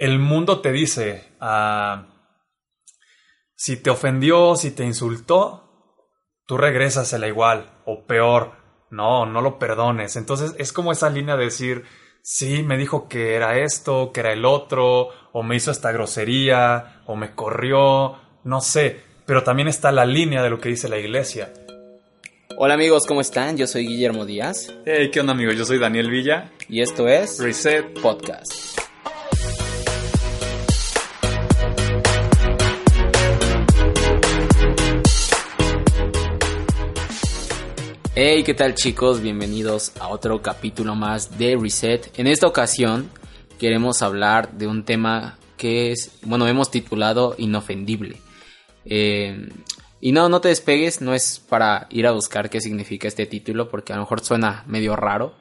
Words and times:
el 0.00 0.18
mundo 0.18 0.62
te 0.62 0.72
dice, 0.72 1.34
ah, 1.40 2.06
si 3.54 3.76
te 3.76 3.90
ofendió, 3.90 4.56
si 4.56 4.70
te 4.70 4.82
insultó, 4.82 6.06
tú 6.46 6.56
regresas 6.56 7.12
a 7.12 7.18
la 7.18 7.28
igual 7.28 7.70
o 7.84 8.06
peor. 8.06 8.52
No, 8.90 9.26
no 9.26 9.42
lo 9.42 9.58
perdones. 9.58 10.16
Entonces 10.16 10.54
es 10.58 10.72
como 10.72 10.90
esa 10.90 11.10
línea 11.10 11.36
de 11.36 11.44
decir, 11.44 11.84
sí, 12.22 12.62
me 12.62 12.78
dijo 12.78 13.08
que 13.08 13.34
era 13.34 13.58
esto, 13.58 14.10
que 14.12 14.20
era 14.20 14.32
el 14.32 14.46
otro, 14.46 15.10
o 15.32 15.42
me 15.42 15.56
hizo 15.56 15.70
esta 15.70 15.92
grosería, 15.92 17.02
o 17.04 17.14
me 17.14 17.34
corrió, 17.34 18.18
no 18.42 18.62
sé. 18.62 19.02
Pero 19.26 19.44
también 19.44 19.68
está 19.68 19.92
la 19.92 20.06
línea 20.06 20.42
de 20.42 20.48
lo 20.48 20.60
que 20.60 20.70
dice 20.70 20.88
la 20.88 20.98
iglesia. 20.98 21.52
Hola 22.56 22.72
amigos, 22.72 23.06
¿cómo 23.06 23.20
están? 23.20 23.58
Yo 23.58 23.66
soy 23.66 23.86
Guillermo 23.86 24.24
Díaz. 24.24 24.74
Hey, 24.86 25.10
¿qué 25.12 25.20
onda 25.20 25.34
amigos? 25.34 25.56
Yo 25.56 25.66
soy 25.66 25.78
Daniel 25.78 26.10
Villa. 26.10 26.50
Y 26.70 26.80
esto 26.80 27.06
es 27.06 27.38
Reset 27.38 28.00
Podcast. 28.00 28.79
Hey, 38.22 38.42
¿qué 38.44 38.52
tal 38.52 38.74
chicos? 38.74 39.22
Bienvenidos 39.22 39.92
a 39.98 40.08
otro 40.08 40.42
capítulo 40.42 40.94
más 40.94 41.38
de 41.38 41.56
Reset. 41.58 42.12
En 42.18 42.26
esta 42.26 42.46
ocasión 42.46 43.10
queremos 43.58 44.02
hablar 44.02 44.52
de 44.52 44.66
un 44.66 44.84
tema 44.84 45.38
que 45.56 45.90
es, 45.90 46.18
bueno, 46.20 46.46
hemos 46.46 46.70
titulado 46.70 47.34
Inofendible. 47.38 48.18
Eh, 48.84 49.48
y 50.02 50.12
no, 50.12 50.28
no 50.28 50.42
te 50.42 50.48
despegues, 50.48 51.00
no 51.00 51.14
es 51.14 51.38
para 51.48 51.86
ir 51.88 52.06
a 52.06 52.12
buscar 52.12 52.50
qué 52.50 52.60
significa 52.60 53.08
este 53.08 53.24
título, 53.24 53.70
porque 53.70 53.94
a 53.94 53.96
lo 53.96 54.02
mejor 54.02 54.20
suena 54.20 54.64
medio 54.66 54.96
raro. 54.96 55.34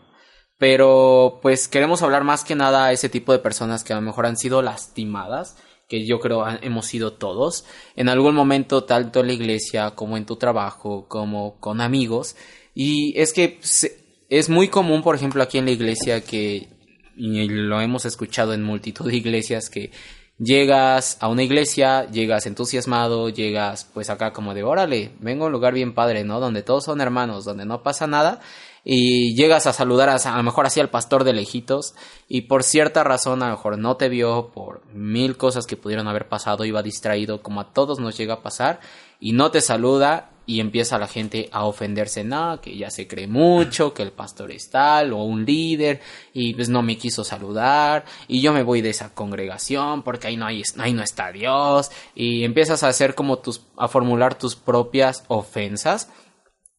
Pero 0.58 1.40
pues 1.42 1.68
queremos 1.68 2.02
hablar 2.02 2.24
más 2.24 2.46
que 2.46 2.56
nada 2.56 2.86
a 2.86 2.92
ese 2.94 3.10
tipo 3.10 3.34
de 3.34 3.40
personas 3.40 3.84
que 3.84 3.92
a 3.92 3.98
lo 3.98 4.04
mejor 4.04 4.26
han 4.26 4.38
sido 4.38 4.62
lastimadas 4.62 5.58
que 5.90 6.06
yo 6.06 6.20
creo 6.20 6.46
hemos 6.62 6.86
sido 6.86 7.14
todos, 7.14 7.66
en 7.96 8.10
algún 8.10 8.36
momento, 8.36 8.84
tanto 8.84 9.22
en 9.22 9.28
la 9.28 9.34
iglesia 9.34 9.92
como 9.96 10.18
en 10.18 10.26
tu 10.26 10.36
trabajo, 10.36 11.08
como 11.08 11.60
con 11.60 11.82
amigos, 11.82 12.36
y 12.76 13.20
es 13.20 13.34
que 13.34 13.60
es 14.30 14.50
muy 14.50 14.68
común, 14.68 15.02
por 15.02 15.16
ejemplo, 15.16 15.42
aquí 15.42 15.58
en 15.58 15.66
la 15.66 15.72
iglesia 15.72 16.22
que, 16.22 16.68
y 17.16 17.48
lo 17.50 17.82
hemos 17.82 18.06
escuchado 18.06 18.54
en 18.54 18.64
multitud 18.64 19.10
de 19.10 19.18
iglesias, 19.18 19.70
que 19.70 19.92
llegas 20.38 21.18
a 21.20 21.28
una 21.28 21.44
iglesia, 21.44 22.10
llegas 22.10 22.46
entusiasmado, 22.46 23.30
llegas 23.30 23.86
pues 23.94 24.10
acá 24.10 24.32
como 24.32 24.54
de 24.54 24.64
órale, 24.64 25.12
vengo 25.20 25.44
a 25.44 25.48
un 25.48 25.54
lugar 25.54 25.74
bien 25.74 25.94
padre, 25.94 26.24
¿no? 26.24 26.40
Donde 26.40 26.64
todos 26.64 26.86
son 26.86 27.02
hermanos, 27.02 27.44
donde 27.44 27.66
no 27.66 27.84
pasa 27.84 28.08
nada, 28.08 28.40
y 28.86 29.36
llegas 29.36 29.68
a 29.68 29.74
saludar 29.74 30.08
a, 30.08 30.16
a 30.16 30.38
lo 30.38 30.44
mejor 30.44 30.66
así 30.66 30.80
al 30.80 30.90
pastor 30.90 31.26
de 31.26 31.34
lejitos, 31.34 31.94
y 32.30 32.42
por 32.42 32.64
cierta 32.64 33.04
razón 33.04 33.44
a 33.44 33.48
lo 33.48 33.58
mejor 33.58 33.78
no 33.78 33.98
te 33.98 34.08
vio, 34.08 34.52
por 34.54 34.86
mil 34.94 35.36
cosas 35.36 35.68
que 35.68 35.76
pudieron 35.76 36.08
haber 36.08 36.30
pasado, 36.30 36.64
iba 36.64 36.82
distraído, 36.82 37.42
como 37.42 37.60
a 37.60 37.74
todos 37.74 38.00
nos 38.00 38.18
llega 38.18 38.36
a 38.36 38.42
pasar, 38.42 38.80
y 39.20 39.34
no 39.34 39.52
te 39.52 39.60
saluda, 39.60 40.30
y 40.50 40.62
empieza 40.62 40.98
la 40.98 41.06
gente 41.06 41.48
a 41.52 41.66
ofenderse, 41.66 42.24
no, 42.24 42.60
que 42.60 42.76
ya 42.76 42.90
se 42.90 43.08
cree 43.08 43.28
mucho, 43.28 43.94
que 43.94 44.02
el 44.02 44.12
pastor 44.12 44.50
es 44.52 44.72
tal 44.72 45.14
o 45.14 45.22
un 45.22 45.46
líder 45.46 46.02
y 46.34 46.56
pues 46.56 46.70
no 46.70 46.82
me 46.82 46.98
quiso 46.98 47.24
saludar 47.24 48.04
y 48.28 48.42
yo 48.42 48.52
me 48.52 48.64
voy 48.64 48.82
de 48.82 48.90
esa 48.90 49.14
congregación 49.14 50.02
porque 50.02 50.26
ahí 50.26 50.38
no 50.38 50.48
hay, 50.48 50.64
ahí 50.80 50.92
no 50.92 51.04
está 51.04 51.32
Dios 51.32 51.92
y 52.16 52.46
empiezas 52.46 52.82
a 52.82 52.88
hacer 52.88 53.14
como 53.14 53.38
tus, 53.38 53.62
a 53.78 53.88
formular 53.88 54.40
tus 54.40 54.56
propias 54.56 55.24
ofensas 55.28 56.10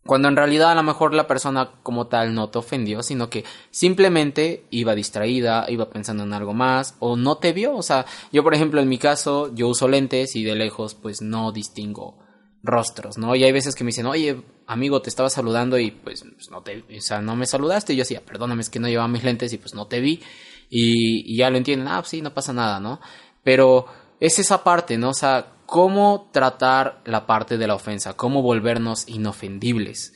cuando 0.05 0.27
en 0.27 0.35
realidad 0.35 0.73
a 0.73 0.75
lo 0.75 0.83
mejor 0.83 1.15
la 1.15 1.29
persona 1.29 1.71
como 1.85 2.09
tal 2.09 2.35
no 2.35 2.49
te 2.49 2.59
ofendió, 2.59 3.05
sino 3.05 3.31
que 3.31 3.45
simplemente 3.71 4.65
iba 4.71 4.97
distraída, 4.97 5.67
iba 5.69 5.91
pensando 5.91 6.25
en 6.25 6.33
algo 6.33 6.55
más 6.55 6.97
o 6.99 7.17
no 7.17 7.37
te 7.37 7.53
vio. 7.53 7.77
O 7.77 7.83
sea, 7.83 8.05
yo 8.33 8.43
por 8.43 8.53
ejemplo 8.53 8.81
en 8.81 8.89
mi 8.89 8.99
caso, 8.99 9.55
yo 9.55 9.69
uso 9.69 9.87
lentes 9.87 10.35
y 10.35 10.43
de 10.43 10.57
lejos 10.57 10.97
pues 10.97 11.23
no 11.23 11.53
distingo 11.53 12.17
rostros, 12.63 13.19
¿no? 13.19 13.35
Y 13.35 13.45
hay 13.45 13.53
veces 13.53 13.75
que 13.75 13.85
me 13.85 13.89
dicen, 13.89 14.07
oye, 14.07 14.43
amigo, 14.67 15.01
te 15.03 15.09
estaba 15.09 15.31
saludando 15.31 15.79
y 15.79 15.91
pues, 15.91 16.25
pues 16.35 16.51
no 16.51 16.63
te, 16.63 16.85
o 16.97 17.01
sea, 17.01 17.21
no 17.21 17.37
me 17.37 17.47
saludaste. 17.47 17.93
Y 17.93 17.97
yo 17.97 18.03
decía, 18.03 18.23
perdóname, 18.25 18.63
es 18.63 18.71
que 18.71 18.81
no 18.81 18.89
llevaba 18.89 19.09
mis 19.09 19.25
lentes 19.25 19.53
y 19.53 19.59
pues 19.59 19.75
no 19.75 19.87
te 19.87 20.01
vi. 20.01 20.23
Y, 20.69 21.37
ya 21.37 21.51
lo 21.51 21.57
entienden, 21.57 21.89
ah, 21.89 21.99
pues 21.99 22.11
sí, 22.11 22.23
no 22.23 22.33
pasa 22.33 22.53
nada, 22.53 22.81
¿no? 22.81 23.01
Pero 23.43 23.87
es 24.21 24.39
esa 24.39 24.63
parte, 24.63 24.99
¿no? 24.99 25.11
O 25.11 25.15
sea, 25.15 25.53
cómo 25.67 26.31
tratar 26.33 27.01
la 27.05 27.27
parte 27.27 27.59
de 27.59 27.67
la 27.67 27.75
ofensa, 27.75 28.15
cómo 28.15 28.43
volvernos 28.43 29.09
inofendibles. 29.09 30.13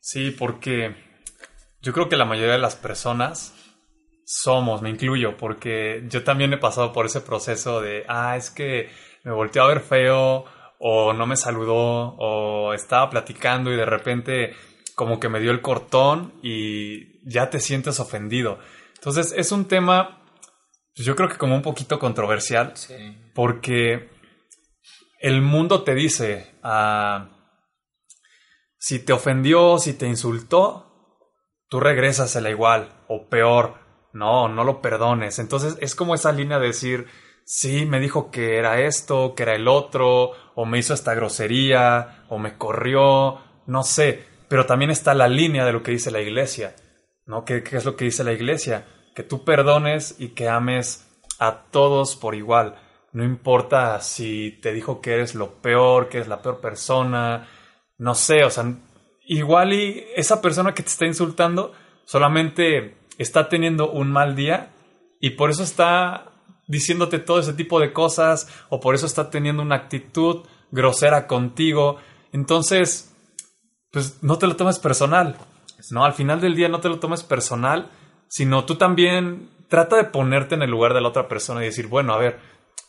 Sí, 0.00 0.30
porque 0.30 0.96
yo 1.80 1.92
creo 1.92 2.08
que 2.08 2.16
la 2.16 2.24
mayoría 2.24 2.52
de 2.52 2.58
las 2.58 2.76
personas 2.76 3.54
somos, 4.24 4.80
me 4.80 4.90
incluyo, 4.90 5.36
porque 5.36 6.04
yo 6.08 6.24
también 6.24 6.52
he 6.52 6.58
pasado 6.58 6.92
por 6.92 7.06
ese 7.06 7.20
proceso 7.20 7.80
de, 7.80 8.04
ah, 8.08 8.36
es 8.36 8.50
que 8.50 8.90
me 9.24 9.32
volteó 9.32 9.62
a 9.62 9.68
ver 9.68 9.80
feo 9.80 10.44
o 10.84 11.12
no 11.12 11.26
me 11.26 11.36
saludó 11.36 12.16
o 12.18 12.74
estaba 12.74 13.08
platicando 13.08 13.72
y 13.72 13.76
de 13.76 13.86
repente 13.86 14.56
como 14.96 15.20
que 15.20 15.28
me 15.28 15.38
dio 15.38 15.52
el 15.52 15.62
cortón 15.62 16.34
y 16.42 17.28
ya 17.30 17.50
te 17.50 17.60
sientes 17.60 18.00
ofendido. 18.00 18.58
Entonces 18.96 19.32
es 19.36 19.52
un 19.52 19.66
tema, 19.66 20.24
pues, 20.96 21.06
yo 21.06 21.14
creo 21.14 21.28
que 21.28 21.38
como 21.38 21.54
un 21.54 21.62
poquito 21.62 22.00
controversial, 22.00 22.74
porque 23.32 24.10
el 25.20 25.40
mundo 25.40 25.84
te 25.84 25.94
dice, 25.94 26.58
ah, 26.64 27.28
si 28.76 28.98
te 28.98 29.12
ofendió, 29.12 29.78
si 29.78 29.94
te 29.94 30.08
insultó, 30.08 31.20
tú 31.68 31.78
regresas 31.78 32.34
a 32.34 32.40
la 32.40 32.50
igual 32.50 33.04
o 33.06 33.28
peor. 33.28 33.80
No, 34.12 34.48
no 34.48 34.64
lo 34.64 34.82
perdones. 34.82 35.38
Entonces 35.38 35.78
es 35.80 35.94
como 35.94 36.16
esa 36.16 36.32
línea 36.32 36.58
de 36.58 36.66
decir, 36.66 37.06
sí, 37.54 37.84
me 37.84 38.00
dijo 38.00 38.30
que 38.30 38.56
era 38.56 38.80
esto, 38.80 39.34
que 39.34 39.42
era 39.42 39.54
el 39.54 39.68
otro, 39.68 40.32
o 40.54 40.64
me 40.64 40.78
hizo 40.78 40.94
esta 40.94 41.12
grosería, 41.14 42.24
o 42.30 42.38
me 42.38 42.56
corrió, 42.56 43.42
no 43.66 43.82
sé, 43.82 44.24
pero 44.48 44.64
también 44.64 44.90
está 44.90 45.12
la 45.12 45.28
línea 45.28 45.66
de 45.66 45.72
lo 45.72 45.82
que 45.82 45.90
dice 45.90 46.10
la 46.10 46.22
iglesia, 46.22 46.74
¿no? 47.26 47.44
¿Qué, 47.44 47.62
es 47.70 47.84
lo 47.84 47.94
que 47.94 48.06
dice 48.06 48.24
la 48.24 48.32
iglesia? 48.32 48.86
Que 49.14 49.22
tú 49.22 49.44
perdones 49.44 50.16
y 50.18 50.28
que 50.28 50.48
ames 50.48 51.06
a 51.38 51.64
todos 51.70 52.16
por 52.16 52.34
igual. 52.34 52.76
No 53.12 53.22
importa 53.22 54.00
si 54.00 54.58
te 54.62 54.72
dijo 54.72 55.02
que 55.02 55.12
eres 55.12 55.34
lo 55.34 55.60
peor, 55.60 56.08
que 56.08 56.16
eres 56.16 56.28
la 56.28 56.40
peor 56.40 56.58
persona, 56.58 57.48
no 57.98 58.14
sé, 58.14 58.44
o 58.44 58.50
sea, 58.50 58.64
igual 59.26 59.74
y 59.74 60.06
esa 60.16 60.40
persona 60.40 60.72
que 60.72 60.82
te 60.82 60.88
está 60.88 61.04
insultando 61.04 61.74
solamente 62.06 62.96
está 63.18 63.50
teniendo 63.50 63.90
un 63.90 64.10
mal 64.10 64.36
día 64.36 64.70
y 65.20 65.30
por 65.30 65.50
eso 65.50 65.62
está 65.62 66.31
diciéndote 66.66 67.18
todo 67.18 67.40
ese 67.40 67.52
tipo 67.54 67.80
de 67.80 67.92
cosas 67.92 68.48
o 68.68 68.80
por 68.80 68.94
eso 68.94 69.06
está 69.06 69.30
teniendo 69.30 69.62
una 69.62 69.76
actitud 69.76 70.44
grosera 70.70 71.26
contigo. 71.26 71.98
Entonces, 72.32 73.14
pues 73.90 74.22
no 74.22 74.38
te 74.38 74.46
lo 74.46 74.56
tomes 74.56 74.78
personal. 74.78 75.36
No, 75.90 76.04
al 76.04 76.14
final 76.14 76.40
del 76.40 76.54
día 76.54 76.68
no 76.68 76.80
te 76.80 76.88
lo 76.88 76.98
tomes 76.98 77.22
personal, 77.22 77.90
sino 78.28 78.64
tú 78.64 78.76
también 78.76 79.50
trata 79.68 79.96
de 79.96 80.04
ponerte 80.04 80.54
en 80.54 80.62
el 80.62 80.70
lugar 80.70 80.94
de 80.94 81.00
la 81.00 81.08
otra 81.08 81.28
persona 81.28 81.62
y 81.62 81.66
decir, 81.66 81.88
bueno, 81.88 82.12
a 82.12 82.18
ver, 82.18 82.38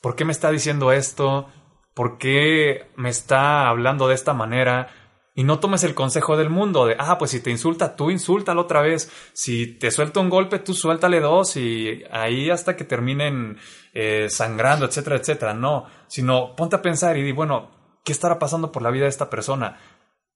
¿por 0.01 0.15
qué 0.15 0.25
me 0.25 0.31
está 0.31 0.51
diciendo 0.51 0.91
esto? 0.91 1.47
¿Por 1.93 2.17
qué 2.17 2.87
me 2.95 3.09
está 3.09 3.67
hablando 3.67 4.07
de 4.07 4.15
esta 4.15 4.33
manera? 4.33 4.89
Y 5.35 5.43
no 5.43 5.59
tomes 5.59 5.83
el 5.83 5.95
consejo 5.95 6.37
del 6.37 6.51
mundo 6.51 6.85
de, 6.85 6.95
ah, 6.99 7.17
pues 7.17 7.31
si 7.31 7.39
te 7.41 7.49
insulta, 7.49 7.95
tú 7.95 8.11
insúltalo 8.11 8.61
otra 8.61 8.81
vez. 8.81 9.11
Si 9.33 9.65
te 9.65 9.89
suelta 9.89 10.19
un 10.19 10.29
golpe, 10.29 10.59
tú 10.59 10.75
suéltale 10.75 11.19
dos 11.19 11.57
y 11.57 12.03
ahí 12.11 12.51
hasta 12.51 12.75
que 12.75 12.83
terminen 12.83 13.57
eh, 13.93 14.27
sangrando, 14.29 14.85
etcétera, 14.85 15.15
etcétera. 15.15 15.53
No, 15.55 15.85
sino 16.07 16.55
ponte 16.55 16.75
a 16.75 16.83
pensar 16.83 17.17
y 17.17 17.23
di, 17.23 17.31
bueno, 17.31 17.71
¿qué 18.05 18.11
estará 18.11 18.37
pasando 18.37 18.71
por 18.71 18.83
la 18.83 18.91
vida 18.91 19.05
de 19.05 19.09
esta 19.09 19.31
persona? 19.31 19.79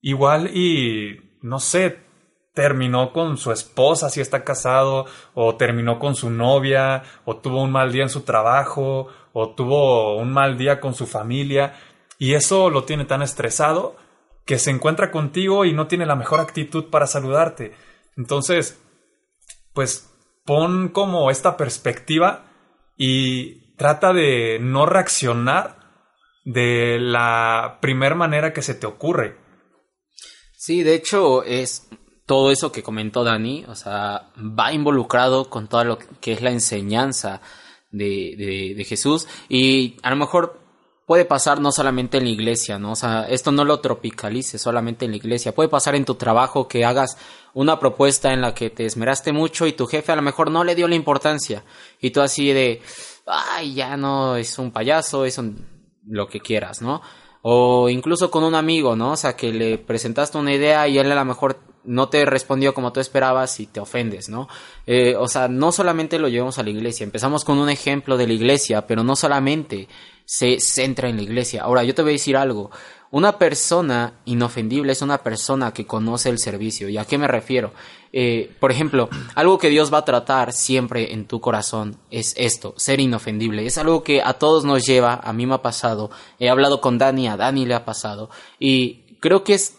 Igual 0.02 0.56
y, 0.56 1.38
no 1.44 1.60
sé, 1.60 2.00
terminó 2.56 3.14
con 3.14 3.38
su 3.38 3.52
esposa 3.52 4.10
si 4.10 4.20
está 4.20 4.44
casado, 4.44 5.06
o 5.36 5.58
terminó 5.58 6.00
con 6.00 6.16
su 6.16 6.32
novia, 6.32 7.04
o 7.24 7.38
tuvo 7.38 7.62
un 7.62 7.72
mal 7.72 7.92
día 7.92 8.02
en 8.02 8.10
su 8.10 8.22
trabajo, 8.22 9.10
o 9.32 9.54
tuvo 9.54 10.18
un 10.18 10.34
mal 10.34 10.58
día 10.58 10.80
con 10.80 10.96
su 10.96 11.06
familia, 11.06 11.76
y 12.18 12.34
eso 12.34 12.72
lo 12.72 12.84
tiene 12.84 13.06
tan 13.06 13.22
estresado 13.22 13.96
que 14.48 14.58
se 14.58 14.72
encuentra 14.72 15.12
contigo 15.12 15.66
y 15.66 15.74
no 15.74 15.88
tiene 15.88 16.06
la 16.06 16.16
mejor 16.16 16.40
actitud 16.40 16.86
para 16.86 17.06
saludarte. 17.06 17.74
Entonces, 18.16 18.82
pues 19.74 20.10
pon 20.46 20.88
como 20.90 21.30
esta 21.30 21.58
perspectiva 21.58 22.46
y 22.96 23.76
trata 23.76 24.14
de 24.14 24.58
no 24.60 24.86
reaccionar 24.86 25.78
de 26.46 26.98
la 27.00 27.78
primer 27.82 28.16
manera 28.16 28.54
que 28.54 28.62
se 28.62 28.74
te 28.74 28.88
ocurre. 28.88 29.38
Sí, 30.56 30.82
de 30.82 30.96
hecho 30.96 31.44
es 31.44 31.90
todo 32.26 32.50
eso 32.50 32.72
que 32.72 32.84
comentó 32.84 33.26
Dani, 33.26 33.66
o 33.68 33.76
sea, 33.76 34.32
va 34.38 34.72
involucrado 34.72 35.50
con 35.50 35.68
todo 35.68 35.84
lo 35.84 35.98
que 35.98 36.32
es 36.32 36.42
la 36.42 36.52
enseñanza 36.52 37.42
de, 37.92 38.36
de, 38.38 38.74
de 38.76 38.84
Jesús 38.86 39.28
y 39.50 39.98
a 40.04 40.10
lo 40.10 40.16
mejor 40.16 40.56
puede 41.07 41.24
pasar 41.24 41.62
no 41.62 41.71
solamente 41.71 42.18
en 42.18 42.25
la 42.25 42.31
iglesia, 42.31 42.77
¿no? 42.77 42.92
O 42.92 42.95
sea, 42.98 43.25
esto 43.30 43.54
no 43.54 43.63
lo 43.63 43.80
tropicalice 43.80 44.57
solamente 44.57 45.06
en 45.06 45.12
la 45.12 45.18
iglesia. 45.18 45.56
Puede 45.56 45.69
pasar 45.69 45.95
en 45.95 46.04
tu 46.04 46.15
trabajo 46.15 46.68
que 46.68 46.83
hagas 46.83 47.18
una 47.54 47.80
propuesta 47.80 48.33
en 48.33 48.42
la 48.42 48.54
que 48.54 48.69
te 48.69 48.86
esmeraste 48.86 49.31
mucho 49.31 49.65
y 49.65 49.71
tu 49.71 49.88
jefe 49.88 50.12
a 50.12 50.18
lo 50.18 50.21
mejor 50.21 50.51
no 50.51 50.65
le 50.65 50.75
dio 50.75 50.86
la 50.89 50.95
importancia. 50.95 51.63
Y 52.01 52.12
tú 52.12 52.19
así 52.19 52.51
de, 52.51 52.81
ay, 53.25 53.74
ya 53.74 53.95
no, 53.95 54.36
es 54.36 54.59
un 54.59 54.71
payaso, 54.71 55.24
es 55.24 55.38
un, 55.38 55.65
lo 56.06 56.27
que 56.27 56.42
quieras, 56.42 56.81
¿no? 56.81 57.01
O 57.42 57.88
incluso 57.88 58.30
con 58.30 58.44
un 58.44 58.56
amigo, 58.56 58.98
¿no? 58.98 59.13
O 59.13 59.15
sea, 59.15 59.38
que 59.38 59.54
le 59.54 59.77
presentaste 59.77 60.38
una 60.38 60.54
idea 60.54 60.89
y 60.89 60.98
él 60.98 61.09
a 61.09 61.15
lo 61.15 61.24
mejor 61.24 61.57
no 61.88 62.10
te 62.10 62.25
respondió 62.25 62.74
como 62.74 62.94
tú 62.94 63.00
esperabas 63.00 63.60
y 63.60 63.66
te 63.66 63.80
ofendes, 63.80 64.30
¿no? 64.30 64.48
Eh, 64.86 65.16
o 65.16 65.28
sea, 65.28 65.48
no 65.48 65.72
solamente 65.72 66.19
lo 66.19 66.28
llevamos 66.28 66.60
a 66.60 66.63
la 66.63 66.69
iglesia, 66.69 67.04
empezamos 67.04 67.44
con 67.44 67.57
un 67.57 67.69
ejemplo 67.69 68.18
de 68.18 68.28
la 68.28 68.34
iglesia, 68.34 68.86
pero 68.86 69.04
no 69.04 69.16
solamente 69.16 69.88
se 70.25 70.60
centra 70.60 71.10
en 71.10 71.16
la 71.16 71.24
iglesia. 71.24 71.63
Ahora, 71.63 71.84
yo 71.84 71.95
te 71.95 72.01
voy 72.01 72.12
a 72.12 72.13
decir 72.13 72.36
algo, 72.38 72.69
una 73.10 73.38
persona 73.38 74.13
inofendible 74.25 74.92
es 74.92 75.01
una 75.01 75.19
persona 75.19 75.74
que 75.74 75.86
conoce 75.86 76.30
el 76.30 76.39
servicio. 76.39 76.89
¿Y 76.89 76.98
a 76.98 77.06
qué 77.06 77.18
me 77.18 77.28
refiero? 77.28 77.72
Eh, 78.12 78.51
por 78.60 78.72
ejemplo, 78.72 79.10
algo 79.36 79.57
que 79.57 79.69
Dios 79.69 79.94
va 79.94 80.00
a 80.00 80.06
tratar 80.06 80.51
siempre 80.51 81.13
en 81.13 81.25
tu 81.25 81.40
corazón 81.40 81.98
es 82.12 82.33
esto, 82.38 82.74
ser 82.78 83.00
inofendible. 83.00 83.66
Es 83.66 83.78
algo 83.78 84.04
que 84.04 84.22
a 84.22 84.33
todos 84.33 84.66
nos 84.66 84.86
lleva, 84.86 85.22
a 85.24 85.31
mí 85.31 85.45
me 85.45 85.56
ha 85.56 85.62
pasado, 85.62 86.10
he 86.40 86.50
hablado 86.50 86.81
con 86.81 86.98
Dani, 86.98 87.28
a 87.28 87.38
Dani 87.38 87.66
le 87.66 87.75
ha 87.75 87.86
pasado, 87.86 88.30
y 88.60 89.04
creo 89.19 89.44
que 89.44 89.54
es 89.54 89.78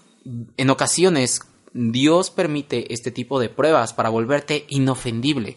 en 0.57 0.71
ocasiones 0.71 1.41
Dios 1.73 2.31
permite 2.31 2.93
este 2.93 3.11
tipo 3.11 3.41
de 3.41 3.49
pruebas 3.49 3.93
para 3.93 4.09
volverte 4.09 4.65
inofendible. 4.69 5.57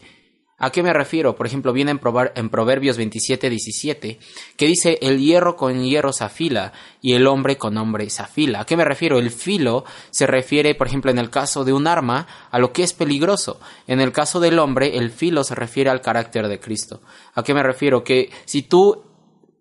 ¿A 0.63 0.71
qué 0.71 0.83
me 0.83 0.93
refiero? 0.93 1.35
Por 1.35 1.47
ejemplo, 1.47 1.73
viene 1.73 1.89
en, 1.89 1.99
en 2.35 2.49
Proverbios 2.51 2.95
27, 2.95 3.49
17, 3.49 4.19
que 4.55 4.67
dice, 4.67 4.99
el 5.01 5.19
hierro 5.19 5.55
con 5.55 5.83
hierro 5.83 6.13
se 6.13 6.23
afila 6.23 6.71
y 7.01 7.13
el 7.13 7.25
hombre 7.25 7.57
con 7.57 7.75
hombre 7.77 8.07
se 8.11 8.21
afila. 8.21 8.59
¿A 8.59 8.65
qué 8.67 8.77
me 8.77 8.85
refiero? 8.85 9.17
El 9.17 9.31
filo 9.31 9.85
se 10.11 10.27
refiere, 10.27 10.75
por 10.75 10.85
ejemplo, 10.85 11.09
en 11.09 11.17
el 11.17 11.31
caso 11.31 11.63
de 11.63 11.73
un 11.73 11.87
arma, 11.87 12.27
a 12.51 12.59
lo 12.59 12.73
que 12.73 12.83
es 12.83 12.93
peligroso. 12.93 13.59
En 13.87 14.01
el 14.01 14.11
caso 14.11 14.39
del 14.39 14.59
hombre, 14.59 14.99
el 14.99 15.09
filo 15.09 15.43
se 15.43 15.55
refiere 15.55 15.89
al 15.89 16.01
carácter 16.01 16.47
de 16.47 16.59
Cristo. 16.59 17.01
¿A 17.33 17.41
qué 17.41 17.55
me 17.55 17.63
refiero? 17.63 18.03
Que 18.03 18.29
si 18.45 18.61
tú, 18.61 19.01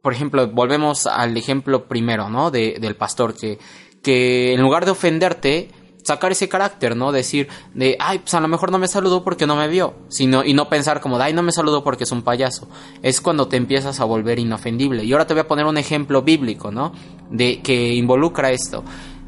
por 0.03 0.13
ejemplo, 0.13 0.49
volvemos 0.49 1.07
al 1.07 1.35
ejemplo 1.35 1.89
primero, 1.89 2.29
¿no? 2.29 2.51
De, 2.51 2.77
del 2.79 2.97
pastor, 2.97 3.35
que, 3.35 3.59
que 4.03 4.53
en 4.53 4.61
lugar 4.61 4.85
de 4.85 4.91
ofenderte, 4.91 5.71
sacar 6.03 6.33
ese 6.33 6.49
carácter, 6.49 6.97
¿no? 6.97 7.13
Decir 7.13 7.49
de, 7.75 7.97
ay, 7.99 8.21
pues 8.21 8.35
a 8.35 8.41
lo 8.41 8.49
mejor 8.49 8.71
no 8.71 8.79
me 8.79 8.89
saludó 8.89 9.23
porque 9.23 9.47
no 9.47 9.57
me 9.57 9.69
vio, 9.69 9.95
sino 10.09 10.45
y 10.45 10.55
no 10.55 10.69
pensar 10.69 11.01
como 11.01 11.19
ay, 11.19 11.33
no 11.33 11.43
me 11.43 11.53
saludó 11.53 11.83
porque 11.85 12.05
es 12.05 12.13
un 12.13 12.23
payaso. 12.23 12.69
Es 13.03 13.21
cuando 13.21 13.49
te 13.49 13.57
empiezas 13.57 14.01
a 14.01 14.05
volver 14.05 14.39
inofendible. 14.39 15.05
Y 15.05 15.13
ahora 15.13 15.27
te 15.27 15.35
voy 15.35 15.43
a 15.43 15.49
poner 15.49 15.67
un 15.67 15.79
ejemplo 15.79 16.23
bíblico, 16.23 16.71
¿no? 16.71 16.93
De 17.31 17.61
que 17.61 17.95
involucra 17.95 18.51
esto. 18.51 18.85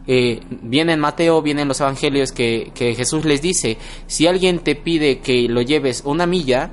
Eh, 0.07 0.41
viene 0.63 0.95
en 0.95 1.01
Mateo, 1.01 1.43
viene 1.43 1.63
en 1.63 1.69
los 1.69 1.81
evangelios 1.81 2.33
que, 2.33 2.73
que 2.75 2.95
Jesús 2.95 3.25
les 3.25 3.41
dice, 3.41 3.79
si 4.07 4.27
alguien 4.27 4.59
te 4.59 4.75
pide 4.75 5.21
que 5.21 5.49
lo 5.49 5.63
lleves 5.63 6.03
una 6.05 6.27
milla, 6.27 6.73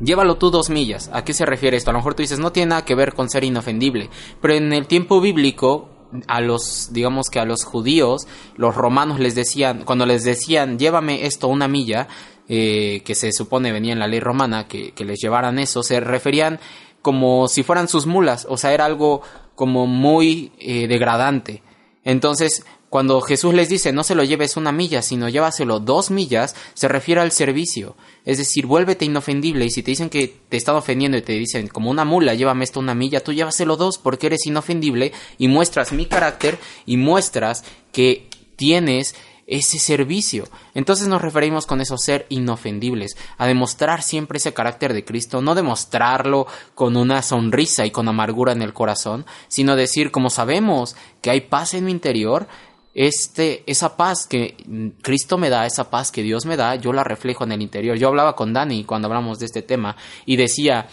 llévalo 0.00 0.36
tú 0.36 0.50
dos 0.50 0.70
millas. 0.70 1.10
¿A 1.12 1.24
qué 1.24 1.34
se 1.34 1.44
refiere 1.44 1.76
esto? 1.76 1.90
A 1.90 1.92
lo 1.92 1.98
mejor 1.98 2.14
tú 2.14 2.22
dices, 2.22 2.38
no 2.38 2.52
tiene 2.52 2.70
nada 2.70 2.84
que 2.84 2.94
ver 2.94 3.14
con 3.14 3.28
ser 3.28 3.44
inofendible, 3.44 4.08
pero 4.40 4.54
en 4.54 4.72
el 4.72 4.86
tiempo 4.86 5.20
bíblico 5.20 5.89
a 6.26 6.40
los, 6.40 6.92
digamos 6.92 7.28
que 7.30 7.40
a 7.40 7.44
los 7.44 7.64
judíos, 7.64 8.26
los 8.56 8.74
romanos 8.74 9.20
les 9.20 9.34
decían, 9.34 9.84
cuando 9.84 10.06
les 10.06 10.24
decían, 10.24 10.78
llévame 10.78 11.26
esto 11.26 11.48
una 11.48 11.68
milla, 11.68 12.08
eh, 12.48 13.02
que 13.04 13.14
se 13.14 13.32
supone 13.32 13.72
venía 13.72 13.92
en 13.92 14.00
la 14.00 14.08
ley 14.08 14.20
romana, 14.20 14.66
que, 14.66 14.92
que, 14.92 15.04
les 15.04 15.20
llevaran 15.20 15.58
eso, 15.58 15.82
se 15.82 16.00
referían 16.00 16.58
como 17.00 17.48
si 17.48 17.62
fueran 17.62 17.88
sus 17.88 18.06
mulas, 18.06 18.46
o 18.48 18.56
sea, 18.56 18.72
era 18.72 18.84
algo 18.84 19.22
como 19.54 19.86
muy 19.86 20.52
eh, 20.58 20.88
degradante. 20.88 21.62
Entonces, 22.04 22.64
cuando 22.90 23.20
Jesús 23.20 23.54
les 23.54 23.68
dice 23.68 23.92
no 23.92 24.02
se 24.02 24.16
lo 24.16 24.24
lleves 24.24 24.56
una 24.56 24.72
milla, 24.72 25.00
sino 25.00 25.28
llévaselo 25.28 25.78
dos 25.78 26.10
millas, 26.10 26.56
se 26.74 26.88
refiere 26.88 27.20
al 27.20 27.30
servicio. 27.30 27.96
Es 28.24 28.38
decir, 28.38 28.66
vuélvete 28.66 29.04
inofendible 29.04 29.64
y 29.64 29.70
si 29.70 29.82
te 29.82 29.92
dicen 29.92 30.10
que 30.10 30.40
te 30.48 30.56
están 30.56 30.74
ofendiendo 30.74 31.16
y 31.16 31.22
te 31.22 31.32
dicen 31.32 31.68
como 31.68 31.90
una 31.90 32.04
mula, 32.04 32.34
llévame 32.34 32.64
esto 32.64 32.80
una 32.80 32.96
milla, 32.96 33.22
tú 33.22 33.32
llévaselo 33.32 33.76
dos 33.76 33.96
porque 33.96 34.26
eres 34.26 34.44
inofendible 34.44 35.12
y 35.38 35.46
muestras 35.46 35.92
mi 35.92 36.06
carácter 36.06 36.58
y 36.84 36.96
muestras 36.96 37.64
que 37.92 38.28
tienes 38.56 39.14
ese 39.50 39.80
servicio. 39.80 40.48
Entonces 40.74 41.08
nos 41.08 41.20
referimos 41.20 41.66
con 41.66 41.80
eso 41.80 41.98
ser 41.98 42.24
inofendibles, 42.28 43.16
a 43.36 43.46
demostrar 43.46 44.02
siempre 44.02 44.38
ese 44.38 44.54
carácter 44.54 44.94
de 44.94 45.04
Cristo, 45.04 45.42
no 45.42 45.56
demostrarlo 45.56 46.46
con 46.74 46.96
una 46.96 47.20
sonrisa 47.20 47.84
y 47.84 47.90
con 47.90 48.08
amargura 48.08 48.52
en 48.52 48.62
el 48.62 48.72
corazón, 48.72 49.26
sino 49.48 49.76
decir 49.76 50.12
como 50.12 50.30
sabemos 50.30 50.96
que 51.20 51.30
hay 51.30 51.40
paz 51.42 51.74
en 51.74 51.84
mi 51.84 51.90
interior, 51.90 52.46
este, 52.94 53.62
esa 53.66 53.96
paz 53.96 54.26
que 54.26 54.56
Cristo 55.02 55.38
me 55.38 55.50
da, 55.50 55.66
esa 55.66 55.90
paz 55.90 56.10
que 56.10 56.22
Dios 56.22 56.46
me 56.46 56.56
da, 56.56 56.74
yo 56.74 56.92
la 56.92 57.04
reflejo 57.04 57.44
en 57.44 57.52
el 57.52 57.62
interior. 57.62 57.96
Yo 57.96 58.08
hablaba 58.08 58.34
con 58.34 58.52
Dani 58.52 58.84
cuando 58.84 59.06
hablamos 59.08 59.38
de 59.38 59.46
este 59.46 59.62
tema 59.62 59.96
y 60.26 60.36
decía, 60.36 60.88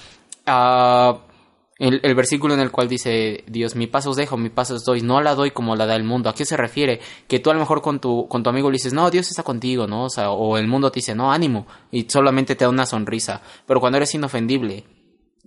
el, 1.80 2.00
el, 2.04 2.16
versículo 2.16 2.54
en 2.54 2.60
el 2.60 2.72
cual 2.72 2.88
dice 2.88 3.44
Dios, 3.48 3.76
mi 3.76 3.88
paz 3.88 4.08
os 4.08 4.16
dejo, 4.16 4.38
mi 4.38 4.50
paz 4.50 4.72
os 4.72 4.84
doy, 4.84 5.02
no 5.02 5.22
la 5.22 5.36
doy 5.36 5.52
como 5.52 5.76
la 5.76 5.86
da 5.86 5.96
el 5.96 6.04
mundo. 6.04 6.30
¿A 6.30 6.36
qué 6.36 6.46
se 6.46 6.58
refiere? 6.58 7.00
Que 7.28 7.40
tú 7.40 7.50
a 7.50 7.54
lo 7.54 7.60
mejor 7.60 7.82
con 7.82 8.00
tu, 8.00 8.28
con 8.28 8.44
tu 8.44 8.50
amigo 8.50 8.70
le 8.70 8.76
dices, 8.76 8.94
no, 8.94 9.10
Dios 9.10 9.30
está 9.30 9.44
contigo, 9.44 9.88
¿no? 9.88 10.06
O, 10.06 10.10
sea, 10.10 10.32
o 10.32 10.58
el 10.58 10.68
mundo 10.68 10.92
te 10.92 11.00
dice, 11.00 11.16
no, 11.16 11.32
ánimo, 11.32 11.68
y 11.92 12.08
solamente 12.10 12.56
te 12.56 12.66
da 12.66 12.70
una 12.70 12.86
sonrisa. 12.86 13.42
Pero 13.66 13.80
cuando 13.80 13.98
eres 13.98 14.14
inofendible, 14.14 14.86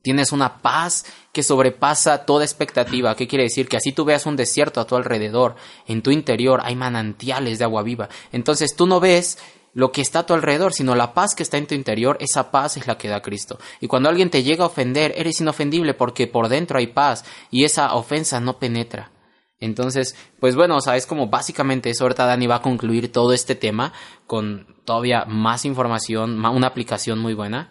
Tienes 0.03 0.33
una 0.33 0.63
paz 0.63 1.05
que 1.33 1.43
sobrepasa 1.43 2.25
toda 2.25 2.45
expectativa. 2.45 3.15
¿Qué 3.15 3.29
quiere 3.29 3.45
decir? 3.45 3.69
Que 3.69 3.77
así 3.77 3.93
tú 3.93 4.05
veas 4.05 4.27
un 4.27 4.37
desierto 4.37 4.81
a 4.81 4.87
tu 4.87 4.97
alrededor, 4.97 5.57
en 5.87 6.03
tu 6.03 6.11
interior 6.11 6.61
hay 6.65 6.77
manantiales 6.77 7.59
de 7.59 7.65
agua 7.65 7.83
viva. 7.83 8.09
Entonces 8.33 8.75
tú 8.75 8.87
no 8.87 9.01
ves 9.01 9.39
lo 9.73 9.93
que 9.93 10.01
está 10.01 10.21
a 10.21 10.27
tu 10.27 10.35
alrededor, 10.35 10.73
sino 10.73 10.95
la 10.95 11.15
paz 11.15 11.35
que 11.35 11.43
está 11.43 11.57
en 11.59 11.67
tu 11.67 11.75
interior, 11.75 12.17
esa 12.21 12.51
paz 12.51 12.77
es 12.77 12.87
la 12.87 12.99
que 12.99 13.09
da 13.09 13.23
Cristo. 13.23 13.59
Y 13.81 13.87
cuando 13.87 14.09
alguien 14.09 14.31
te 14.31 14.43
llega 14.43 14.65
a 14.65 14.69
ofender, 14.69 15.13
eres 15.17 15.41
inofendible 15.41 15.95
porque 15.95 16.27
por 16.27 16.49
dentro 16.49 16.79
hay 16.79 16.89
paz 16.89 17.25
y 17.51 17.65
esa 17.65 17.95
ofensa 17.95 18.41
no 18.41 18.59
penetra. 18.59 19.13
Entonces, 19.61 20.17
pues 20.41 20.57
bueno, 20.57 20.77
o 20.77 20.81
sea, 20.81 20.97
es 20.97 21.07
como 21.07 21.29
básicamente 21.29 21.91
eso. 21.91 22.05
Ahorita 22.05 22.25
Dani 22.25 22.47
va 22.47 22.57
a 22.57 22.63
concluir 22.63 23.13
todo 23.13 23.35
este 23.35 23.55
tema 23.55 23.93
con 24.27 24.75
todavía 24.85 25.27
más 25.27 25.67
información, 25.67 26.45
una 26.45 26.67
aplicación 26.67 27.19
muy 27.19 27.35
buena. 27.35 27.71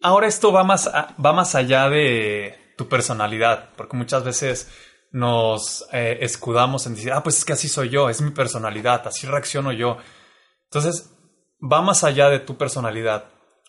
Ahora 0.00 0.26
esto 0.26 0.52
va 0.52 0.64
más, 0.64 0.88
va 0.92 1.32
más 1.32 1.54
allá 1.54 1.88
de 1.88 2.74
tu 2.76 2.88
personalidad, 2.88 3.70
porque 3.76 3.96
muchas 3.96 4.24
veces 4.24 4.70
nos 5.10 5.88
eh, 5.92 6.18
escudamos 6.20 6.86
en 6.86 6.94
decir, 6.94 7.12
ah, 7.12 7.22
pues 7.22 7.38
es 7.38 7.44
que 7.44 7.54
así 7.54 7.68
soy 7.68 7.88
yo, 7.88 8.08
es 8.08 8.20
mi 8.20 8.30
personalidad, 8.30 9.06
así 9.06 9.26
reacciono 9.26 9.72
yo. 9.72 9.98
Entonces, 10.64 11.12
va 11.60 11.82
más 11.82 12.04
allá 12.04 12.28
de 12.28 12.40
tu 12.40 12.56
personalidad, 12.56 13.24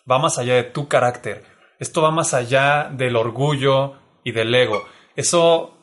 va 0.08 0.18
más 0.18 0.38
allá 0.38 0.54
de 0.54 0.64
tu 0.64 0.86
carácter. 0.86 1.44
Esto 1.78 2.02
va 2.02 2.10
más 2.10 2.34
allá 2.34 2.90
del 2.92 3.16
orgullo 3.16 3.94
y 4.22 4.32
del 4.32 4.54
ego. 4.54 4.84
Eso, 5.16 5.78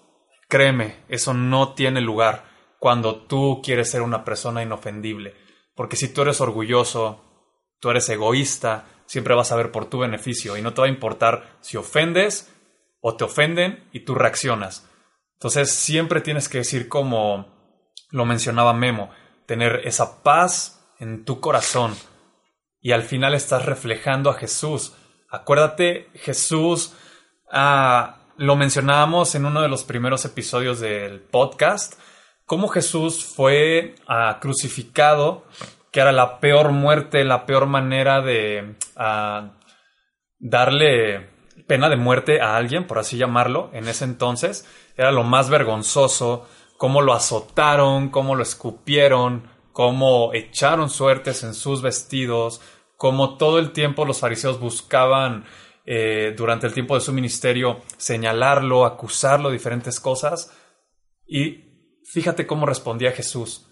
créeme, 0.48 1.04
eso 1.10 1.34
no 1.34 1.74
tiene 1.74 2.02
lugar 2.02 2.46
cuando 2.80 3.24
tú 3.26 3.62
quieres 3.64 3.90
ser 3.90 4.04
una 4.04 4.24
persona 4.24 4.62
inofendible. 4.62 5.36
Porque 5.76 5.96
si 5.96 6.14
tú 6.14 6.22
eres 6.22 6.40
orgulloso, 6.40 7.24
tú 7.80 7.90
eres 7.90 8.08
egoísta, 8.10 8.86
siempre 9.08 9.34
vas 9.34 9.52
a 9.52 9.56
ver 9.56 9.72
por 9.72 9.90
tu 9.90 10.00
beneficio 10.00 10.56
y 10.58 10.62
no 10.62 10.74
te 10.74 10.82
va 10.82 10.88
a 10.88 10.92
importar 10.92 11.58
si 11.62 11.78
ofendes 11.78 12.54
o 13.02 13.16
te 13.16 13.24
ofenden 13.24 13.88
y 13.92 14.02
tú 14.02 14.14
reaccionas. 14.14 14.88
Entonces 15.34 15.72
siempre 15.72 16.22
tienes 16.22 16.50
que 16.50 16.60
decir 16.60 16.88
como 16.88 17.58
lo 18.12 18.26
mencionaba 18.26 18.74
Memo, 18.74 19.10
tener 19.46 19.82
esa 19.86 20.22
paz 20.24 20.84
en 21.00 21.26
tu 21.26 21.40
corazón 21.40 21.96
y 22.82 22.92
al 22.92 23.04
final 23.04 23.34
estás 23.34 23.66
reflejando 23.66 24.30
a 24.30 24.36
Jesús. 24.36 24.94
Acuérdate, 25.30 26.10
Jesús, 26.16 26.94
ah, 27.52 28.20
lo 28.38 28.56
mencionábamos 28.56 29.36
en 29.36 29.46
uno 29.46 29.62
de 29.62 29.68
los 29.68 29.84
primeros 29.84 30.26
episodios 30.26 30.80
del 30.80 31.20
podcast, 31.20 32.00
cómo 32.46 32.68
Jesús 32.68 33.26
fue 33.26 33.96
ah, 34.08 34.38
crucificado 34.42 35.46
que 35.98 36.02
era 36.02 36.12
la 36.12 36.40
peor 36.40 36.74
muerte, 36.74 37.26
la 37.26 37.48
peor 37.48 37.66
manera 37.66 38.22
de 38.22 38.76
uh, 38.98 39.50
darle 40.38 41.28
pena 41.66 41.90
de 41.90 41.96
muerte 41.96 42.40
a 42.40 42.56
alguien, 42.56 42.86
por 42.86 43.00
así 43.00 43.18
llamarlo, 43.18 43.72
en 43.74 43.88
ese 43.88 44.06
entonces. 44.06 44.68
Era 44.96 45.12
lo 45.12 45.24
más 45.24 45.50
vergonzoso, 45.50 46.48
cómo 46.78 47.02
lo 47.02 47.14
azotaron, 47.14 48.10
cómo 48.10 48.36
lo 48.36 48.44
escupieron, 48.44 49.50
cómo 49.72 50.36
echaron 50.36 50.92
suertes 50.92 51.42
en 51.42 51.56
sus 51.56 51.82
vestidos, 51.82 52.62
cómo 52.96 53.36
todo 53.38 53.58
el 53.58 53.72
tiempo 53.72 54.06
los 54.06 54.20
fariseos 54.20 54.60
buscaban 54.60 55.46
eh, 55.84 56.32
durante 56.38 56.68
el 56.68 56.76
tiempo 56.76 56.94
de 56.94 57.02
su 57.02 57.12
ministerio 57.12 57.82
señalarlo, 57.98 58.86
acusarlo, 58.86 59.50
diferentes 59.50 60.00
cosas. 60.00 60.56
Y 61.26 62.04
fíjate 62.04 62.46
cómo 62.46 62.68
respondía 62.68 63.14
Jesús. 63.14 63.67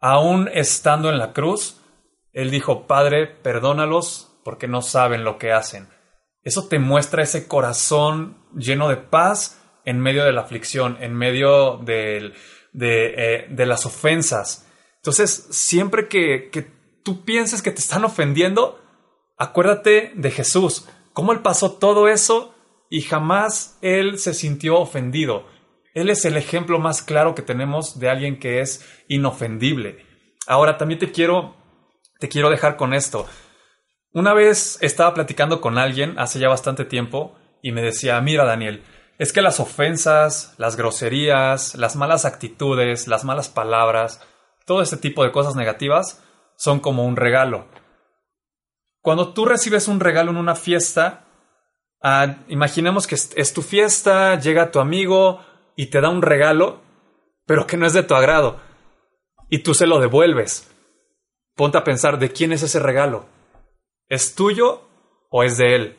Aún 0.00 0.48
estando 0.52 1.10
en 1.10 1.18
la 1.18 1.32
cruz, 1.32 1.80
él 2.32 2.50
dijo, 2.50 2.86
Padre, 2.86 3.26
perdónalos 3.26 4.38
porque 4.44 4.68
no 4.68 4.82
saben 4.82 5.24
lo 5.24 5.38
que 5.38 5.52
hacen. 5.52 5.88
Eso 6.44 6.68
te 6.68 6.78
muestra 6.78 7.22
ese 7.22 7.48
corazón 7.48 8.38
lleno 8.56 8.88
de 8.88 8.96
paz 8.96 9.60
en 9.84 10.00
medio 10.00 10.24
de 10.24 10.32
la 10.32 10.42
aflicción, 10.42 10.96
en 11.00 11.14
medio 11.14 11.78
de, 11.78 12.32
eh, 12.80 13.46
de, 13.50 13.66
las 13.66 13.86
ofensas. 13.86 14.70
Entonces, 14.96 15.48
siempre 15.50 16.08
que, 16.08 16.50
que 16.50 16.62
tú 17.02 17.24
pienses 17.24 17.62
que 17.62 17.70
te 17.70 17.80
están 17.80 18.04
ofendiendo, 18.04 18.80
acuérdate 19.36 20.12
de 20.14 20.30
Jesús 20.30 20.86
cómo 21.12 21.32
él 21.32 21.40
pasó 21.40 21.72
todo 21.72 22.08
eso 22.08 22.54
y 22.90 23.02
jamás 23.02 23.78
él 23.82 24.18
se 24.18 24.34
sintió 24.34 24.78
ofendido. 24.78 25.46
Él 26.00 26.10
es 26.10 26.24
el 26.24 26.36
ejemplo 26.36 26.78
más 26.78 27.02
claro 27.02 27.34
que 27.34 27.42
tenemos 27.42 27.98
de 27.98 28.08
alguien 28.08 28.38
que 28.38 28.60
es 28.60 28.86
inofendible. 29.08 30.04
Ahora 30.46 30.76
también 30.78 30.98
te 31.00 31.10
quiero 31.10 31.56
te 32.20 32.28
quiero 32.28 32.50
dejar 32.50 32.76
con 32.76 32.94
esto. 32.94 33.26
Una 34.12 34.34
vez 34.34 34.78
estaba 34.80 35.14
platicando 35.14 35.60
con 35.60 35.78
alguien 35.78 36.18
hace 36.18 36.40
ya 36.40 36.48
bastante 36.48 36.84
tiempo 36.84 37.36
y 37.62 37.72
me 37.72 37.82
decía, 37.82 38.20
"Mira, 38.20 38.44
Daniel, 38.44 38.82
es 39.18 39.32
que 39.32 39.42
las 39.42 39.60
ofensas, 39.60 40.54
las 40.58 40.76
groserías, 40.76 41.74
las 41.74 41.96
malas 41.96 42.24
actitudes, 42.24 43.08
las 43.08 43.24
malas 43.24 43.48
palabras, 43.48 44.20
todo 44.64 44.82
este 44.82 44.96
tipo 44.96 45.24
de 45.24 45.32
cosas 45.32 45.56
negativas 45.56 46.22
son 46.56 46.78
como 46.80 47.04
un 47.04 47.16
regalo. 47.16 47.66
Cuando 49.00 49.32
tú 49.32 49.44
recibes 49.44 49.88
un 49.88 50.00
regalo 50.00 50.30
en 50.30 50.36
una 50.36 50.54
fiesta, 50.54 51.24
ah, 52.02 52.36
imaginemos 52.48 53.06
que 53.06 53.14
es, 53.14 53.52
tu 53.54 53.62
fiesta, 53.62 54.38
llega 54.38 54.70
tu 54.70 54.78
amigo 54.80 55.40
y 55.78 55.86
te 55.86 56.00
da 56.00 56.08
un 56.08 56.22
regalo, 56.22 56.80
pero 57.46 57.68
que 57.68 57.76
no 57.76 57.86
es 57.86 57.92
de 57.92 58.02
tu 58.02 58.16
agrado, 58.16 58.60
y 59.48 59.60
tú 59.60 59.74
se 59.74 59.86
lo 59.86 60.00
devuelves. 60.00 60.68
Ponte 61.54 61.78
a 61.78 61.84
pensar 61.84 62.18
de 62.18 62.32
quién 62.32 62.52
es 62.52 62.64
ese 62.64 62.80
regalo. 62.80 63.26
¿Es 64.08 64.34
tuyo 64.34 64.82
o 65.30 65.44
es 65.44 65.56
de 65.56 65.76
él? 65.76 65.96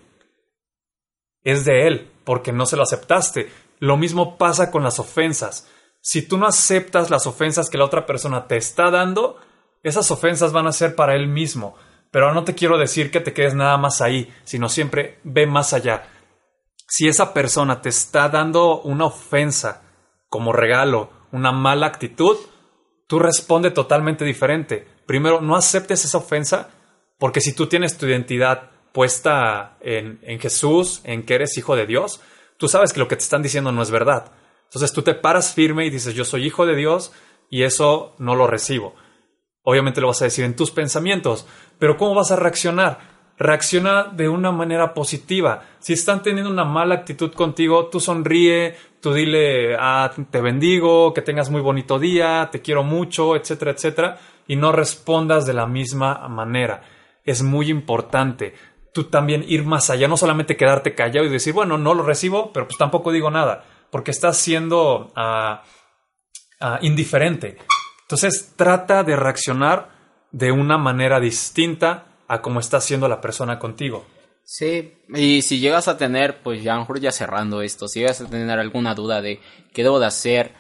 Es 1.44 1.64
de 1.64 1.88
él, 1.88 2.12
porque 2.26 2.52
no 2.52 2.66
se 2.66 2.76
lo 2.76 2.84
aceptaste. 2.84 3.50
Lo 3.80 3.96
mismo 3.96 4.38
pasa 4.38 4.70
con 4.70 4.84
las 4.84 5.00
ofensas. 5.00 5.70
Si 6.02 6.28
tú 6.28 6.38
no 6.38 6.46
aceptas 6.46 7.10
las 7.10 7.26
ofensas 7.26 7.70
que 7.70 7.78
la 7.78 7.86
otra 7.86 8.06
persona 8.06 8.48
te 8.48 8.58
está 8.58 8.92
dando, 8.92 9.38
esas 9.82 10.12
ofensas 10.12 10.52
van 10.52 10.68
a 10.68 10.74
ser 10.74 10.94
para 10.94 11.16
él 11.16 11.30
mismo. 11.30 11.78
Pero 12.12 12.34
no 12.34 12.44
te 12.44 12.54
quiero 12.54 12.78
decir 12.78 13.12
que 13.12 13.22
te 13.22 13.32
quedes 13.32 13.56
nada 13.56 13.78
más 13.78 14.02
ahí, 14.02 14.30
sino 14.44 14.68
siempre 14.68 15.20
ve 15.24 15.48
más 15.48 15.72
allá. 15.72 16.04
Si 16.90 17.08
esa 17.08 17.34
persona 17.34 17.82
te 17.82 17.90
está 17.90 18.30
dando 18.30 18.82
una 18.82 19.06
ofensa 19.06 19.84
como 20.28 20.52
regalo, 20.52 21.12
una 21.32 21.52
mala 21.52 21.86
actitud, 21.86 22.36
tú 23.08 23.20
responde 23.20 23.70
totalmente 23.70 24.26
diferente. 24.26 24.88
Primero, 25.06 25.40
no 25.40 25.56
aceptes 25.56 26.04
esa 26.04 26.18
ofensa, 26.18 26.72
porque 27.20 27.42
si 27.42 27.54
tú 27.54 27.68
tienes 27.68 27.98
tu 27.98 28.08
identidad 28.08 28.72
puesta 28.92 29.78
en, 29.82 30.20
en 30.24 30.40
Jesús, 30.40 31.02
en 31.04 31.24
que 31.24 31.36
eres 31.36 31.58
hijo 31.60 31.76
de 31.76 31.86
Dios, 31.86 32.22
tú 32.58 32.68
sabes 32.68 32.92
que 32.92 33.00
lo 33.00 33.08
que 33.08 33.16
te 33.16 33.24
están 33.24 33.44
diciendo 33.44 33.72
no 33.72 33.84
es 33.84 33.92
verdad. 33.92 34.32
Entonces 34.64 34.92
tú 34.92 35.04
te 35.04 35.14
paras 35.14 35.54
firme 35.54 35.86
y 35.86 35.92
dices, 35.92 36.16
yo 36.16 36.26
soy 36.26 36.46
hijo 36.46 36.66
de 36.66 36.76
Dios 36.76 37.12
y 37.52 37.64
eso 37.64 38.16
no 38.18 38.36
lo 38.36 38.48
recibo. 38.48 38.96
Obviamente 39.62 40.02
lo 40.02 40.08
vas 40.08 40.22
a 40.24 40.26
decir 40.26 40.44
en 40.44 40.56
tus 40.56 40.72
pensamientos, 40.72 41.46
pero 41.78 41.98
¿cómo 41.98 42.16
vas 42.16 42.32
a 42.32 42.36
reaccionar? 42.36 43.19
Reacciona 43.40 44.04
de 44.04 44.28
una 44.30 44.52
manera 44.52 44.94
positiva. 44.94 45.64
Si 45.80 45.94
están 45.94 46.22
teniendo 46.22 46.52
una 46.52 46.66
mala 46.66 46.96
actitud 46.96 47.32
contigo, 47.32 47.88
tú 47.88 48.00
sonríe, 48.00 48.76
tú 49.00 49.14
dile, 49.14 49.76
ah, 49.80 50.12
te 50.30 50.42
bendigo, 50.42 51.14
que 51.14 51.22
tengas 51.22 51.50
muy 51.50 51.62
bonito 51.62 51.98
día, 51.98 52.50
te 52.52 52.62
quiero 52.62 52.84
mucho, 52.84 53.36
etcétera, 53.36 53.72
etcétera, 53.72 54.20
y 54.46 54.58
no 54.58 54.72
respondas 54.72 55.46
de 55.46 55.54
la 55.54 55.66
misma 55.66 56.28
manera. 56.28 56.82
Es 57.24 57.42
muy 57.42 57.70
importante 57.70 58.54
tú 58.94 59.06
también 59.06 59.46
ir 59.48 59.64
más 59.64 59.90
allá, 59.90 60.08
no 60.08 60.18
solamente 60.18 60.58
quedarte 60.58 60.96
callado 60.96 61.26
y 61.26 61.30
decir, 61.30 61.54
bueno, 61.54 61.78
no 61.78 61.94
lo 61.94 62.04
recibo, 62.04 62.52
pero 62.52 62.68
pues 62.68 62.78
tampoco 62.78 63.12
digo 63.12 63.32
nada, 63.32 63.64
porque 63.92 64.12
estás 64.12 64.38
siendo 64.38 65.12
ah, 65.16 65.64
ah, 66.60 66.80
indiferente. 66.82 67.58
Entonces 68.02 68.54
trata 68.56 69.04
de 69.04 69.16
reaccionar 69.16 69.90
de 70.32 70.52
una 70.52 70.78
manera 70.78 71.20
distinta 71.20 72.09
a 72.30 72.42
como 72.42 72.62
está 72.62 72.78
haciendo 72.78 73.10
la 73.10 73.20
persona 73.20 73.60
contigo. 73.60 74.06
Sí, 74.44 74.94
y 75.14 75.42
si 75.42 75.60
llegas 75.60 75.88
a 75.88 75.98
tener, 75.98 76.42
pues 76.42 76.64
ya 76.64 76.78
mejor 76.78 77.00
ya 77.00 77.12
cerrando 77.12 77.62
esto, 77.62 77.88
si 77.88 78.00
llegas 78.00 78.22
a 78.22 78.30
tener 78.30 78.58
alguna 78.58 78.96
duda 78.96 79.22
de 79.22 79.42
qué 79.74 79.84
debo 79.84 80.00
de 80.00 80.06
hacer 80.06 80.54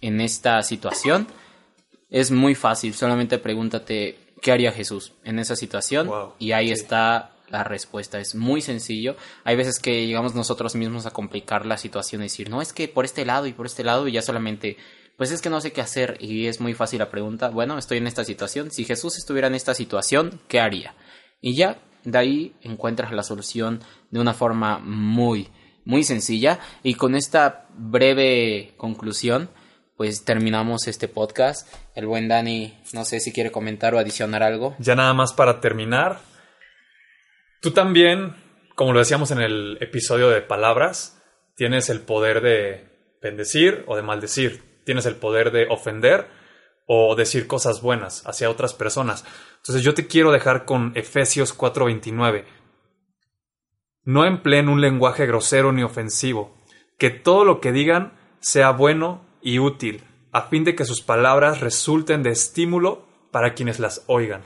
en 0.00 0.20
esta 0.20 0.62
situación, 0.62 1.26
es 2.08 2.30
muy 2.30 2.54
fácil, 2.54 2.94
solamente 2.94 3.38
pregúntate 3.38 4.18
qué 4.40 4.52
haría 4.52 4.72
Jesús 4.72 5.12
en 5.24 5.38
esa 5.38 5.56
situación 5.56 6.10
y 6.38 6.52
ahí 6.52 6.70
está 6.70 7.32
la 7.48 7.64
respuesta. 7.64 8.20
Es 8.20 8.34
muy 8.34 8.60
sencillo. 8.60 9.16
Hay 9.44 9.56
veces 9.56 9.78
que 9.78 10.06
llegamos 10.06 10.34
nosotros 10.34 10.74
mismos 10.74 11.06
a 11.06 11.10
complicar 11.10 11.66
la 11.66 11.78
situación 11.78 12.22
y 12.22 12.24
decir, 12.24 12.50
no, 12.50 12.62
es 12.62 12.72
que 12.72 12.88
por 12.88 13.04
este 13.04 13.24
lado 13.24 13.46
y 13.46 13.52
por 13.52 13.66
este 13.66 13.84
lado 13.84 14.06
y 14.06 14.12
ya 14.12 14.22
solamente 14.22 14.76
pues 15.18 15.32
es 15.32 15.42
que 15.42 15.50
no 15.50 15.60
sé 15.60 15.72
qué 15.72 15.80
hacer 15.80 16.16
y 16.20 16.46
es 16.46 16.60
muy 16.60 16.74
fácil 16.74 17.00
la 17.00 17.10
pregunta, 17.10 17.48
bueno, 17.48 17.76
estoy 17.76 17.98
en 17.98 18.06
esta 18.06 18.24
situación, 18.24 18.70
si 18.70 18.84
Jesús 18.84 19.18
estuviera 19.18 19.48
en 19.48 19.56
esta 19.56 19.74
situación, 19.74 20.40
¿qué 20.46 20.60
haría? 20.60 20.94
Y 21.40 21.56
ya 21.56 21.78
de 22.04 22.16
ahí 22.16 22.54
encuentras 22.62 23.12
la 23.12 23.24
solución 23.24 23.80
de 24.12 24.20
una 24.20 24.32
forma 24.32 24.78
muy, 24.78 25.48
muy 25.84 26.04
sencilla 26.04 26.60
y 26.84 26.94
con 26.94 27.16
esta 27.16 27.66
breve 27.76 28.74
conclusión, 28.76 29.50
pues 29.96 30.24
terminamos 30.24 30.86
este 30.86 31.08
podcast. 31.08 31.68
El 31.96 32.06
buen 32.06 32.28
Dani, 32.28 32.78
no 32.92 33.04
sé 33.04 33.18
si 33.18 33.32
quiere 33.32 33.50
comentar 33.50 33.96
o 33.96 33.98
adicionar 33.98 34.44
algo. 34.44 34.76
Ya 34.78 34.94
nada 34.94 35.14
más 35.14 35.32
para 35.32 35.60
terminar, 35.60 36.20
tú 37.60 37.72
también, 37.72 38.36
como 38.76 38.92
lo 38.92 39.00
decíamos 39.00 39.32
en 39.32 39.40
el 39.40 39.78
episodio 39.80 40.28
de 40.28 40.42
palabras, 40.42 41.20
tienes 41.56 41.90
el 41.90 42.02
poder 42.02 42.40
de 42.40 43.16
bendecir 43.20 43.82
o 43.88 43.96
de 43.96 44.02
maldecir 44.02 44.67
tienes 44.88 45.04
el 45.04 45.16
poder 45.16 45.50
de 45.50 45.66
ofender 45.68 46.28
o 46.86 47.14
decir 47.14 47.46
cosas 47.46 47.82
buenas 47.82 48.26
hacia 48.26 48.48
otras 48.48 48.72
personas. 48.72 49.22
Entonces 49.58 49.84
yo 49.84 49.92
te 49.92 50.06
quiero 50.06 50.32
dejar 50.32 50.64
con 50.64 50.92
Efesios 50.94 51.52
4:29. 51.52 52.46
No 54.04 54.24
empleen 54.24 54.70
un 54.70 54.80
lenguaje 54.80 55.26
grosero 55.26 55.72
ni 55.72 55.82
ofensivo, 55.82 56.56
que 56.96 57.10
todo 57.10 57.44
lo 57.44 57.60
que 57.60 57.70
digan 57.70 58.14
sea 58.40 58.70
bueno 58.70 59.26
y 59.42 59.58
útil, 59.58 60.04
a 60.32 60.48
fin 60.48 60.64
de 60.64 60.74
que 60.74 60.86
sus 60.86 61.02
palabras 61.02 61.60
resulten 61.60 62.22
de 62.22 62.30
estímulo 62.30 63.04
para 63.30 63.52
quienes 63.52 63.80
las 63.80 64.04
oigan. 64.06 64.40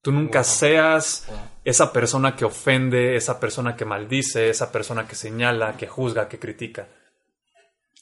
Tú 0.00 0.10
nunca 0.10 0.42
seas 0.42 1.30
esa 1.64 1.92
persona 1.92 2.34
que 2.34 2.46
ofende, 2.46 3.16
esa 3.16 3.38
persona 3.40 3.76
que 3.76 3.84
maldice, 3.84 4.48
esa 4.48 4.72
persona 4.72 5.06
que 5.06 5.16
señala, 5.16 5.76
que 5.76 5.86
juzga, 5.86 6.28
que 6.28 6.38
critica 6.38 6.88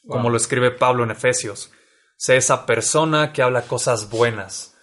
como 0.06 0.30
lo 0.30 0.37
escribe 0.37 0.70
Pablo 0.70 1.04
en 1.04 1.11
Efesios. 1.11 1.73
Sé 2.16 2.37
esa 2.37 2.66
persona 2.66 3.32
que 3.32 3.42
habla 3.42 3.62
cosas 3.62 4.11
buenas, 4.11 4.76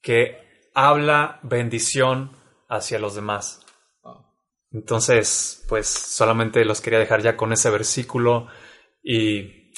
que 0.00 0.70
habla 0.74 1.40
bendición 1.42 2.36
hacia 2.68 2.98
los 2.98 3.14
demás. 3.14 3.60
Entonces, 4.70 5.64
pues 5.68 5.86
solamente 5.86 6.64
los 6.64 6.80
quería 6.80 6.98
dejar 6.98 7.22
ya 7.22 7.36
con 7.36 7.52
ese 7.52 7.70
versículo 7.70 8.48
y 9.02 9.72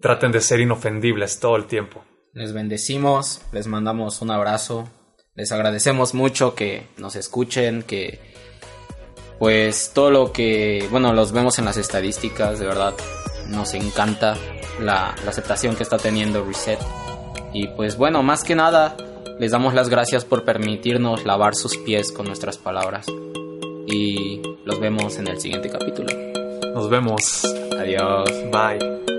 traten 0.00 0.32
de 0.32 0.40
ser 0.40 0.60
inofendibles 0.60 1.40
todo 1.40 1.56
el 1.56 1.66
tiempo. 1.66 2.04
Les 2.32 2.52
bendecimos, 2.54 3.42
les 3.52 3.66
mandamos 3.66 4.22
un 4.22 4.30
abrazo, 4.30 4.88
les 5.34 5.52
agradecemos 5.52 6.14
mucho 6.14 6.54
que 6.54 6.88
nos 6.96 7.16
escuchen, 7.16 7.82
que 7.82 8.32
pues 9.38 9.92
todo 9.92 10.10
lo 10.10 10.32
que, 10.32 10.86
bueno, 10.90 11.12
los 11.12 11.32
vemos 11.32 11.58
en 11.58 11.64
las 11.64 11.76
estadísticas, 11.76 12.58
de 12.58 12.66
verdad, 12.66 12.94
nos 13.48 13.74
encanta 13.74 14.36
la, 14.80 15.10
aceptación 15.26 15.76
que 15.76 15.82
está 15.82 15.98
teniendo 15.98 16.44
Reset. 16.44 16.78
Y 17.52 17.68
pues 17.68 17.96
bueno, 17.96 18.22
más 18.22 18.44
que 18.44 18.54
nada, 18.54 18.96
les 19.38 19.52
damos 19.52 19.74
las 19.74 19.88
gracias 19.88 20.24
por 20.24 20.44
permitirnos 20.44 21.24
lavar 21.24 21.54
sus 21.54 21.76
pies 21.78 22.12
con 22.12 22.26
nuestras 22.26 22.58
palabras. 22.58 23.06
Y 23.86 24.40
los 24.64 24.80
vemos 24.80 25.18
en 25.18 25.28
el 25.28 25.40
siguiente 25.40 25.68
capítulo. 25.68 26.08
Nos 26.74 26.88
vemos. 26.88 27.44
Adiós. 27.78 28.30
Bye. 28.50 29.11